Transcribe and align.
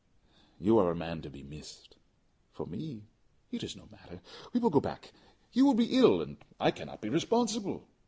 You 0.59 0.79
are 0.79 0.89
a 0.89 0.95
man 0.95 1.21
to 1.21 1.29
be 1.29 1.43
missed. 1.43 1.95
For 2.53 2.65
me 2.65 3.03
it 3.51 3.61
is 3.61 3.75
no 3.75 3.87
matter. 3.91 4.19
We 4.51 4.59
will 4.59 4.71
go 4.71 4.79
back; 4.79 5.13
you 5.53 5.63
will 5.63 5.75
be 5.75 5.95
ill, 5.95 6.23
and 6.23 6.37
I 6.59 6.71
cannot 6.71 7.01
be 7.01 7.09
responsible. 7.09 7.87